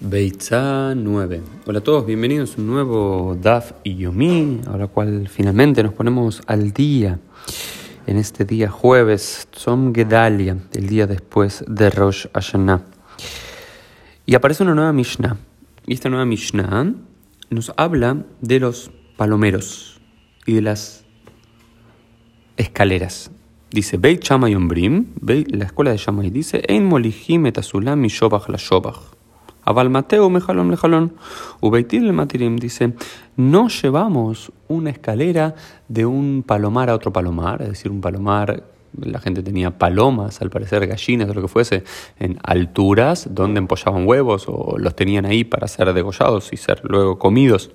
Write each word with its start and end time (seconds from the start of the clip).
Beitza 0.00 0.94
9. 0.94 1.42
Hola 1.66 1.80
a 1.80 1.82
todos, 1.82 2.06
bienvenidos 2.06 2.56
a 2.56 2.60
un 2.60 2.68
nuevo 2.68 3.36
DAF 3.42 3.72
y 3.82 3.96
Yomi, 3.96 4.60
a 4.68 4.76
la 4.76 4.86
cual 4.86 5.26
finalmente 5.26 5.82
nos 5.82 5.92
ponemos 5.92 6.40
al 6.46 6.72
día 6.72 7.18
en 8.06 8.16
este 8.16 8.44
día 8.44 8.70
jueves, 8.70 9.48
Tzom 9.50 9.92
Gedalia, 9.92 10.56
el 10.72 10.86
día 10.86 11.08
después 11.08 11.64
de 11.66 11.90
Rosh 11.90 12.26
Hashanah. 12.32 12.84
Y 14.24 14.36
aparece 14.36 14.62
una 14.62 14.76
nueva 14.76 14.92
Mishnah. 14.92 15.36
Y 15.84 15.94
esta 15.94 16.08
nueva 16.08 16.24
Mishnah 16.24 16.94
nos 17.50 17.72
habla 17.76 18.24
de 18.40 18.60
los 18.60 18.92
palomeros 19.16 20.00
y 20.46 20.54
de 20.54 20.62
las 20.62 21.04
escaleras. 22.56 23.32
Dice, 23.72 23.96
Beit 23.96 24.22
Shammai 24.22 24.54
Ombrim, 24.54 25.06
la 25.26 25.64
escuela 25.64 25.90
de 25.90 25.96
Shammai 25.96 26.30
dice, 26.30 26.62
Ein 26.68 26.84
molihim 26.84 27.46
et 27.46 27.58
shobach 27.58 28.48
la 28.48 28.58
shobach. 28.58 29.17
Aval 29.68 29.90
Mateo 29.90 30.30
mejalón 30.30 30.70
lejalón. 30.70 31.12
Ubeitil 31.60 32.12
matirim 32.14 32.56
dice, 32.56 32.94
no 33.36 33.68
llevamos 33.68 34.50
una 34.66 34.88
escalera 34.88 35.54
de 35.88 36.06
un 36.06 36.42
palomar 36.42 36.88
a 36.88 36.94
otro 36.94 37.12
palomar, 37.12 37.60
es 37.60 37.68
decir, 37.68 37.90
un 37.90 38.00
palomar 38.00 38.64
la 38.98 39.20
gente 39.20 39.42
tenía 39.42 39.76
palomas, 39.76 40.40
al 40.40 40.48
parecer 40.48 40.86
gallinas 40.86 41.28
o 41.28 41.34
lo 41.34 41.42
que 41.42 41.48
fuese, 41.48 41.84
en 42.18 42.38
alturas 42.42 43.28
donde 43.30 43.58
empollaban 43.58 44.08
huevos 44.08 44.46
o 44.48 44.76
los 44.78 44.96
tenían 44.96 45.26
ahí 45.26 45.44
para 45.44 45.68
ser 45.68 45.92
degollados 45.92 46.50
y 46.54 46.56
ser 46.56 46.80
luego 46.84 47.18
comidos 47.18 47.70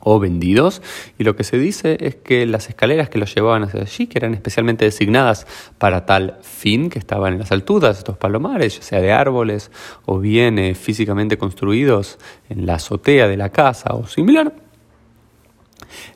o 0.00 0.18
vendidos. 0.18 0.82
Y 1.18 1.24
lo 1.24 1.36
que 1.36 1.44
se 1.44 1.58
dice 1.58 1.98
es 2.00 2.14
que 2.16 2.46
las 2.46 2.68
escaleras 2.68 3.08
que 3.08 3.18
los 3.18 3.34
llevaban 3.34 3.64
hacia 3.64 3.82
allí, 3.82 4.06
que 4.06 4.18
eran 4.18 4.34
especialmente 4.34 4.84
designadas 4.84 5.46
para 5.78 6.06
tal 6.06 6.38
fin, 6.42 6.90
que 6.90 6.98
estaban 6.98 7.34
en 7.34 7.38
las 7.40 7.52
alturas, 7.52 7.98
estos 7.98 8.16
palomares, 8.16 8.76
ya 8.76 8.82
sea 8.82 9.00
de 9.00 9.12
árboles 9.12 9.70
o 10.04 10.18
bien 10.18 10.58
eh, 10.58 10.74
físicamente 10.74 11.38
construidos 11.38 12.18
en 12.48 12.66
la 12.66 12.74
azotea 12.74 13.28
de 13.28 13.36
la 13.36 13.50
casa 13.50 13.94
o 13.94 14.06
similar, 14.06 14.52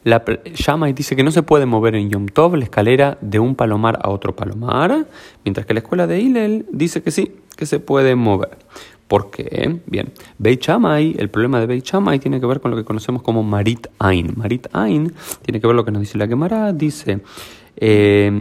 la 0.04 0.22
llama 0.54 0.88
y 0.88 0.92
dice 0.92 1.16
que 1.16 1.22
no 1.22 1.30
se 1.30 1.42
puede 1.42 1.66
mover 1.66 1.94
en 1.94 2.10
Yom 2.10 2.26
Tov 2.26 2.56
la 2.56 2.64
escalera 2.64 3.18
de 3.20 3.38
un 3.38 3.54
palomar 3.54 3.98
a 4.02 4.10
otro 4.10 4.34
palomar, 4.34 5.06
mientras 5.44 5.66
que 5.66 5.74
la 5.74 5.80
escuela 5.80 6.06
de 6.06 6.20
Hillel 6.20 6.66
dice 6.70 7.02
que 7.02 7.10
sí, 7.10 7.36
que 7.56 7.66
se 7.66 7.80
puede 7.80 8.14
mover. 8.14 8.58
¿Por 9.12 9.30
qué? 9.30 9.78
Bien, 9.84 10.10
Beit 10.38 10.62
Shammai, 10.62 11.16
el 11.18 11.28
problema 11.28 11.60
de 11.60 11.66
Beit 11.66 11.84
Shammai 11.84 12.18
tiene 12.18 12.40
que 12.40 12.46
ver 12.46 12.62
con 12.62 12.70
lo 12.70 12.78
que 12.78 12.84
conocemos 12.84 13.20
como 13.20 13.42
Marit 13.42 13.88
Ain. 13.98 14.32
Marit 14.36 14.68
Ain 14.72 15.12
tiene 15.42 15.60
que 15.60 15.66
ver 15.66 15.76
lo 15.76 15.84
que 15.84 15.90
nos 15.90 16.00
dice 16.00 16.16
la 16.16 16.26
Gemara, 16.26 16.72
dice 16.72 17.20
eh, 17.76 18.40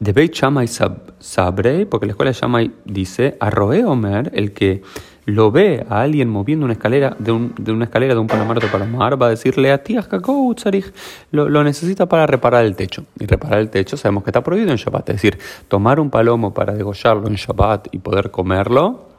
de 0.00 0.12
Beit 0.12 0.32
Shammai 0.32 0.66
Sabre, 0.66 1.86
porque 1.86 2.06
la 2.06 2.10
escuela 2.10 2.32
de 2.32 2.38
Shammai 2.40 2.72
dice, 2.84 3.36
Arroe 3.38 3.84
Omer, 3.84 4.32
el 4.34 4.50
que 4.50 4.82
lo 5.26 5.52
ve 5.52 5.86
a 5.88 6.00
alguien 6.00 6.28
moviendo 6.28 6.64
una 6.64 6.72
escalera 6.72 7.14
de, 7.20 7.30
una 7.30 7.84
escalera 7.84 8.14
de 8.14 8.20
un 8.20 8.26
palomar 8.26 8.64
a 8.64 8.66
palomar, 8.66 9.22
va 9.22 9.26
a 9.26 9.30
decirle 9.30 9.70
a 9.70 9.84
ti, 9.84 9.96
lo, 11.30 11.48
lo 11.48 11.62
necesita 11.62 12.06
para 12.06 12.26
reparar 12.26 12.64
el 12.64 12.74
techo. 12.74 13.04
Y 13.16 13.26
reparar 13.26 13.60
el 13.60 13.70
techo 13.70 13.96
sabemos 13.96 14.24
que 14.24 14.30
está 14.30 14.42
prohibido 14.42 14.72
en 14.72 14.76
Shabbat. 14.76 15.10
Es 15.10 15.22
decir, 15.22 15.38
tomar 15.68 16.00
un 16.00 16.10
palomo 16.10 16.52
para 16.52 16.74
degollarlo 16.74 17.28
en 17.28 17.36
Shabbat 17.36 17.94
y 17.94 17.98
poder 17.98 18.32
comerlo, 18.32 19.11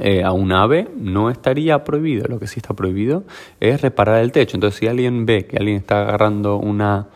eh, 0.00 0.22
a 0.24 0.32
un 0.32 0.52
ave 0.52 0.88
no 0.96 1.30
estaría 1.30 1.84
prohibido. 1.84 2.26
Lo 2.28 2.38
que 2.38 2.46
sí 2.46 2.60
está 2.60 2.74
prohibido 2.74 3.24
es 3.60 3.80
reparar 3.80 4.22
el 4.22 4.32
techo. 4.32 4.56
Entonces, 4.56 4.78
si 4.78 4.86
alguien 4.86 5.26
ve 5.26 5.46
que 5.46 5.56
alguien 5.56 5.76
está 5.76 6.02
agarrando 6.02 6.56
una, 6.56 7.08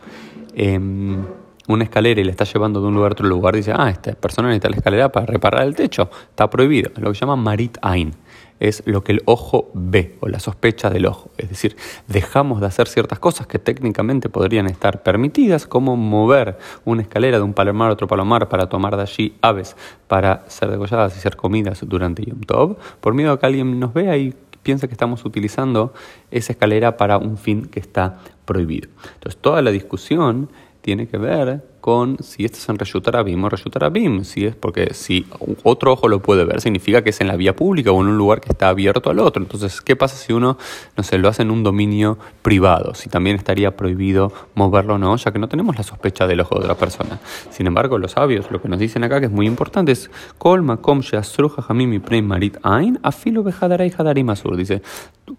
em, 0.55 1.23
una 1.67 1.83
escalera 1.85 2.21
y 2.21 2.23
le 2.23 2.31
está 2.31 2.43
llevando 2.43 2.81
de 2.81 2.87
un 2.87 2.95
lugar 2.95 3.11
a 3.11 3.13
otro 3.13 3.27
lugar, 3.27 3.55
dice, 3.55 3.73
ah, 3.75 3.89
esta 3.89 4.13
persona 4.13 4.49
necesita 4.49 4.69
la 4.69 4.77
escalera 4.77 5.11
para 5.11 5.25
reparar 5.25 5.65
el 5.65 5.75
techo. 5.75 6.09
Está 6.29 6.49
prohibido. 6.49 6.91
lo 6.97 7.09
que 7.09 7.15
se 7.15 7.21
llama 7.21 7.35
marit 7.35 7.77
ain 7.81 8.13
es 8.59 8.81
lo 8.85 9.03
que 9.03 9.11
el 9.11 9.21
ojo 9.25 9.69
ve 9.73 10.15
o 10.21 10.29
la 10.29 10.39
sospecha 10.39 10.89
del 10.89 11.05
ojo. 11.05 11.31
Es 11.37 11.49
decir, 11.49 11.75
dejamos 12.07 12.61
de 12.61 12.67
hacer 12.67 12.87
ciertas 12.87 13.19
cosas 13.19 13.45
que 13.45 13.59
técnicamente 13.59 14.29
podrían 14.29 14.67
estar 14.67 15.03
permitidas, 15.03 15.67
como 15.67 15.97
mover 15.97 16.57
una 16.85 17.01
escalera 17.01 17.37
de 17.37 17.43
un 17.43 17.53
palomar 17.53 17.89
a 17.89 17.93
otro 17.93 18.07
palomar 18.07 18.47
para 18.47 18.69
tomar 18.69 18.95
de 18.95 19.01
allí 19.01 19.35
aves 19.41 19.75
para 20.07 20.45
ser 20.47 20.71
degolladas 20.71 21.17
y 21.17 21.19
ser 21.19 21.35
comidas 21.35 21.81
durante 21.85 22.23
Yom 22.23 22.41
Tov, 22.41 22.77
por 23.01 23.13
miedo 23.13 23.33
a 23.33 23.39
que 23.39 23.45
alguien 23.45 23.79
nos 23.79 23.93
vea 23.93 24.15
y 24.15 24.33
piensa 24.61 24.87
que 24.87 24.93
estamos 24.93 25.25
utilizando 25.25 25.93
esa 26.31 26.53
escalera 26.53 26.95
para 26.95 27.17
un 27.17 27.37
fin 27.37 27.65
que 27.65 27.81
está 27.81 28.19
prohibido. 28.45 28.89
Entonces, 29.15 29.41
toda 29.41 29.61
la 29.61 29.71
discusión 29.71 30.49
tiene 30.83 31.07
que 31.07 31.17
ver 31.17 31.63
con 31.83 32.15
si 32.23 32.45
esto 32.45 32.59
es 32.59 32.69
en 32.69 32.79
Reshutarabim 32.79 33.43
o 33.43 33.49
Reshutarabim. 33.49 34.23
Si 34.23 34.45
es 34.45 34.55
porque 34.55 34.93
si 34.93 35.27
otro 35.63 35.91
ojo 35.91 36.07
lo 36.07 36.21
puede 36.21 36.45
ver, 36.45 36.61
significa 36.61 37.01
que 37.03 37.09
es 37.09 37.19
en 37.19 37.27
la 37.27 37.35
vía 37.35 37.57
pública 37.57 37.91
o 37.91 37.99
en 37.99 38.07
un 38.07 38.17
lugar 38.17 38.39
que 38.39 38.53
está 38.53 38.69
abierto 38.69 39.09
al 39.09 39.19
otro. 39.19 39.43
Entonces, 39.43 39.81
¿qué 39.81 39.97
pasa 39.97 40.15
si 40.15 40.31
uno, 40.31 40.57
no 40.95 41.03
sé, 41.03 41.17
lo 41.17 41.27
hace 41.27 41.41
en 41.41 41.51
un 41.51 41.61
dominio 41.61 42.17
privado? 42.41 42.95
Si 42.95 43.09
también 43.09 43.35
estaría 43.35 43.75
prohibido 43.75 44.31
moverlo 44.55 44.93
o 44.93 44.97
no, 44.97 45.13
ya 45.17 45.33
que 45.33 45.39
no 45.39 45.49
tenemos 45.49 45.75
la 45.75 45.83
sospecha 45.83 46.25
del 46.25 46.39
ojo 46.39 46.55
de 46.55 46.61
otra 46.61 46.75
persona. 46.75 47.19
Sin 47.49 47.67
embargo, 47.67 47.97
los 47.97 48.13
sabios 48.13 48.49
lo 48.49 48.61
que 48.61 48.69
nos 48.69 48.79
dicen 48.79 49.03
acá, 49.03 49.19
que 49.19 49.25
es 49.25 49.31
muy 49.33 49.45
importante, 49.45 49.91
es 49.91 50.09
Kolma 50.37 50.77
kom 50.77 51.01
marit 52.23 52.57
ain 52.63 52.97
afilo 53.03 53.43
hadarim 53.59 54.29
asur. 54.29 54.55
Dice, 54.55 54.81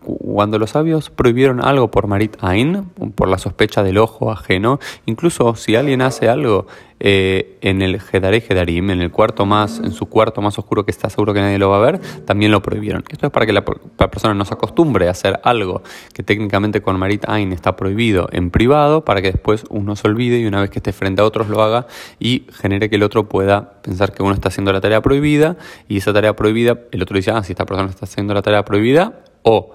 cuando 0.02 0.58
los 0.58 0.70
sabios 0.70 1.08
prohibieron 1.08 1.64
algo 1.64 1.90
por 1.90 2.06
marit 2.06 2.36
ain, 2.42 2.84
por 3.14 3.28
la 3.28 3.38
sospecha 3.38 3.82
del 3.82 3.96
ojo 3.96 4.30
ajeno, 4.30 4.78
incluso 5.06 5.54
si 5.54 5.74
alguien 5.76 6.02
hace 6.02 6.33
algo 6.34 6.66
eh, 7.00 7.58
en 7.60 7.82
el 7.82 8.00
Gedare 8.00 8.40
Gedarim, 8.40 8.90
en 8.90 9.00
el 9.00 9.10
cuarto 9.10 9.44
más, 9.46 9.78
en 9.78 9.92
su 9.92 10.06
cuarto 10.06 10.40
más 10.40 10.58
oscuro 10.58 10.84
que 10.84 10.90
está 10.90 11.10
seguro 11.10 11.34
que 11.34 11.40
nadie 11.40 11.58
lo 11.58 11.68
va 11.68 11.78
a 11.78 11.80
ver, 11.80 12.00
también 12.24 12.52
lo 12.52 12.62
prohibieron. 12.62 13.04
Esto 13.08 13.26
es 13.26 13.32
para 13.32 13.46
que 13.46 13.52
la, 13.52 13.64
persona 13.64 14.34
no 14.34 14.44
se 14.44 14.54
acostumbre 14.54 15.08
a 15.08 15.10
hacer 15.10 15.40
algo 15.42 15.82
que 16.12 16.22
técnicamente 16.22 16.82
con 16.82 16.98
Marit 16.98 17.24
Ain 17.28 17.52
está 17.52 17.76
prohibido 17.76 18.28
en 18.32 18.50
privado, 18.50 19.04
para 19.04 19.20
que 19.22 19.32
después 19.32 19.64
uno 19.70 19.96
se 19.96 20.06
olvide 20.06 20.38
y 20.38 20.46
una 20.46 20.60
vez 20.60 20.70
que 20.70 20.78
esté 20.78 20.92
frente 20.92 21.20
a 21.20 21.24
otros 21.24 21.48
lo 21.48 21.62
haga 21.62 21.86
y 22.18 22.46
genere 22.52 22.88
que 22.88 22.96
el 22.96 23.02
otro 23.02 23.28
pueda 23.28 23.80
pensar 23.82 24.12
que 24.12 24.22
uno 24.22 24.32
está 24.32 24.48
haciendo 24.48 24.72
la 24.72 24.80
tarea 24.80 25.02
prohibida 25.02 25.56
y 25.88 25.98
esa 25.98 26.12
tarea 26.12 26.36
prohibida, 26.36 26.78
el 26.92 27.02
otro 27.02 27.16
dice, 27.16 27.32
ah, 27.32 27.42
si 27.42 27.52
esta 27.52 27.66
persona 27.66 27.90
está 27.90 28.04
haciendo 28.04 28.34
la 28.34 28.42
tarea 28.42 28.64
prohibida, 28.64 29.24
o 29.44 29.70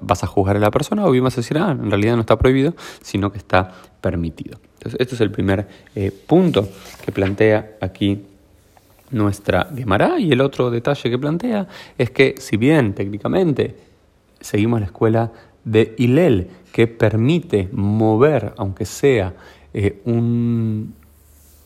vas 0.00 0.22
a 0.22 0.26
juzgar 0.26 0.56
a 0.56 0.60
la 0.60 0.70
persona 0.70 1.04
o 1.04 1.10
bien 1.10 1.24
vas 1.24 1.34
a 1.34 1.40
decir, 1.40 1.58
ah, 1.58 1.72
en 1.72 1.90
realidad 1.90 2.14
no 2.14 2.20
está 2.20 2.38
prohibido, 2.38 2.74
sino 3.02 3.32
que 3.32 3.38
está 3.38 3.72
permitido. 4.00 4.58
Entonces, 4.74 5.00
este 5.00 5.16
es 5.16 5.20
el 5.20 5.30
primer 5.30 5.66
eh, 5.94 6.12
punto 6.12 6.68
que 7.04 7.10
plantea 7.10 7.76
aquí 7.80 8.22
nuestra 9.10 9.68
Gemara. 9.74 10.18
Y 10.18 10.30
el 10.32 10.40
otro 10.40 10.70
detalle 10.70 11.10
que 11.10 11.18
plantea 11.18 11.66
es 11.98 12.10
que, 12.10 12.34
si 12.38 12.56
bien 12.56 12.94
técnicamente 12.94 13.76
seguimos 14.40 14.80
la 14.80 14.86
escuela 14.86 15.32
de 15.64 15.94
Hillel, 15.96 16.48
que 16.72 16.86
permite 16.86 17.68
mover, 17.72 18.52
aunque 18.56 18.84
sea 18.84 19.34
eh, 19.72 20.02
un, 20.04 20.94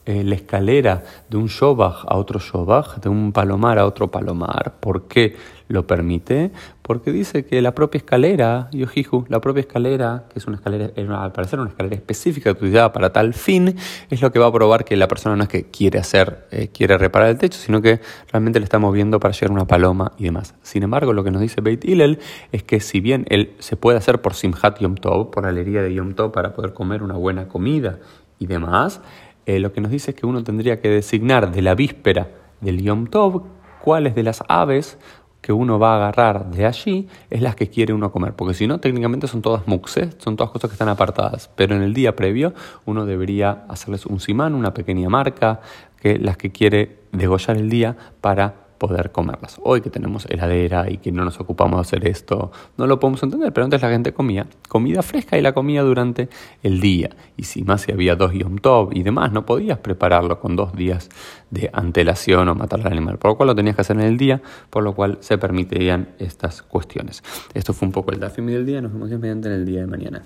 eh, 0.09 0.25
la 0.25 0.37
escalera 0.37 1.03
de 1.29 1.37
un 1.37 1.49
shobach 1.49 2.07
a 2.09 2.17
otro 2.17 2.41
shobach, 2.41 2.97
de 2.97 3.11
un 3.11 3.31
palomar 3.31 3.79
a 3.79 3.85
otro 3.85 4.11
palomar. 4.11 4.77
¿Por 4.81 5.07
qué 5.07 5.37
lo 5.69 5.87
permite? 5.87 6.51
Porque 6.81 7.13
dice 7.13 7.45
que 7.45 7.61
la 7.61 7.75
propia 7.75 7.99
escalera, 7.99 8.71
Yojihu, 8.73 9.27
la 9.29 9.43
propia 9.43 9.61
escalera, 9.61 10.25
que 10.33 10.39
es 10.39 10.47
una 10.47 10.57
escalera, 10.57 10.93
al 11.23 11.33
parecer 11.33 11.61
una 11.61 11.69
escalera 11.69 11.95
específica 11.95 12.53
utilizada 12.53 12.91
para 12.91 13.13
tal 13.13 13.35
fin, 13.35 13.77
es 14.09 14.23
lo 14.23 14.33
que 14.33 14.39
va 14.39 14.47
a 14.47 14.53
probar 14.53 14.87
que 14.87 14.97
la 14.97 15.09
persona 15.09 15.37
no 15.37 15.43
es 15.43 15.51
que 15.51 15.65
quiere 15.65 15.99
hacer, 15.99 16.47
eh, 16.53 16.69
quiere 16.69 16.97
reparar 16.97 17.29
el 17.29 17.37
techo, 17.37 17.59
sino 17.59 17.83
que 17.83 18.01
realmente 18.33 18.61
le 18.61 18.65
está 18.65 18.79
moviendo 18.79 19.21
para 19.21 19.35
llegar 19.35 19.51
una 19.51 19.67
paloma 19.67 20.13
y 20.17 20.25
demás. 20.25 20.55
Sin 20.63 20.85
embargo, 20.85 21.13
lo 21.13 21.23
que 21.23 21.31
nos 21.31 21.43
dice 21.43 21.61
Beit 21.61 21.85
Hillel 21.85 22.19
es 22.51 22.63
que 22.63 22.81
si 22.81 23.01
bien 23.01 23.27
él 23.29 23.53
se 23.59 23.77
puede 23.77 23.99
hacer 23.99 24.23
por 24.23 24.33
Simhat 24.33 24.81
Yom 24.81 24.95
Tov, 24.95 25.31
por 25.31 25.45
alegría 25.45 25.83
de 25.83 25.93
Yom 25.93 26.15
Tov 26.15 26.33
para 26.33 26.55
poder 26.55 26.73
comer 26.73 27.03
una 27.03 27.17
buena 27.19 27.47
comida 27.47 27.99
y 28.39 28.47
demás, 28.47 29.03
eh, 29.49 29.61
lo 29.61 29.73
que 29.73 29.81
nos 29.81 29.91
dice 29.91 30.11
es 30.11 30.17
que 30.17 30.27
uno 30.27 30.45
tendría 30.45 30.79
que 30.79 30.91
designar 30.91 31.51
de 31.51 31.63
la 31.63 31.75
víspera 31.75 32.29
del 32.61 32.83
Yom 32.83 33.07
Tov 33.07 33.45
cuáles 33.83 34.15
de 34.15 34.23
las 34.23 34.43
aves 34.47 34.99
que 35.41 35.55
uno 35.55 35.79
va 35.79 35.95
a 35.95 35.97
agarrar 35.97 36.51
de 36.51 36.67
allí 36.67 37.09
es 37.31 37.41
las 37.41 37.57
que 37.57 37.71
quiere 37.71 37.95
uno 37.95 38.13
comer, 38.13 38.35
porque 38.35 38.53
si 38.53 38.67
no, 38.67 38.79
técnicamente 38.79 39.27
son 39.27 39.41
todas 39.41 39.67
muxes, 39.67 40.19
son 40.19 40.37
todas 40.37 40.53
cosas 40.53 40.69
que 40.69 40.75
están 40.75 40.91
apartadas, 40.91 41.51
pero 41.57 41.75
en 41.75 41.81
el 41.81 41.95
día 41.95 42.15
previo 42.15 42.53
uno 42.85 43.07
debería 43.07 43.65
hacerles 43.71 44.05
un 44.05 44.21
simán, 44.21 44.55
una 44.55 44.75
pequeña 44.75 45.09
marca, 45.09 45.63
que 45.99 46.19
las 46.19 46.37
que 46.37 46.53
quiere 46.53 46.99
degollar 47.13 47.57
el 47.57 47.71
día 47.71 47.97
para 48.21 48.68
poder 48.79 49.13
comerlas. 49.13 49.61
Hoy 49.63 49.81
que 49.81 49.91
tenemos 49.91 50.27
heladera 50.27 50.91
y 50.91 50.99
que 50.99 51.13
no 51.13 51.25
nos 51.25 51.41
ocupamos 51.41 51.79
de 51.79 51.81
hacer 51.83 52.09
esto, 52.09 52.51
no 52.77 52.87
lo 52.87 52.99
podemos 52.99 53.23
entender, 53.23 53.53
pero 53.53 53.65
antes 53.65 53.83
la 53.83 53.91
gente 53.91 54.13
comía 54.13 54.47
comida 54.69 55.03
fresca 55.03 55.37
y 55.37 55.43
la 55.43 55.53
comía 55.53 55.83
durante 55.83 56.29
el 56.63 56.81
día. 56.81 57.11
Y 57.37 57.45
si 57.45 57.63
más 57.63 57.83
si 57.83 57.93
había 57.93 58.17
dos 58.17 58.33
Yom 58.33 58.57
Tov 58.59 58.91
y 58.93 59.03
demás, 59.03 59.33
no 59.33 59.45
podías 59.45 59.79
prepararlo 59.79 60.41
con 60.41 60.57
dos 60.57 60.73
días 60.75 61.09
de 61.51 61.71
antelación 61.73 62.49
o 62.49 62.55
matar 62.55 62.81
al 62.81 62.93
animal, 62.93 63.19
por 63.19 63.33
lo 63.33 63.37
cual 63.37 63.49
lo 63.49 63.55
tenías 63.55 63.75
que 63.77 63.83
hacer 63.83 63.97
en 63.97 64.07
el 64.07 64.17
día, 64.17 64.41
por 64.71 64.83
lo 64.83 64.95
cual 64.95 65.19
se 65.21 65.39
permitirían 65.39 66.11
estas 66.19 66.63
cuestiones. 66.63 67.23
Esto 67.55 67.73
fue 67.73 67.87
un 67.87 67.93
poco 67.93 68.13
el 68.13 68.21
Dafimi 68.21 68.53
del 68.53 68.67
día, 68.67 68.81
nos 68.81 68.93
vemos 68.93 69.11
mediante 69.11 69.49
en 69.49 69.55
el 69.55 69.67
día 69.67 69.81
de 69.81 69.87
mañana. 69.87 70.23